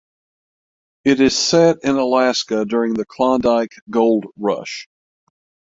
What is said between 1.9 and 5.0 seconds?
Alaska during the Klondike Gold Rush.